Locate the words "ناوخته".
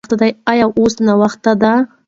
1.05-1.51